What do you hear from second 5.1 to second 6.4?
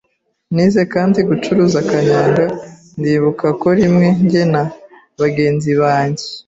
bagenzi banjye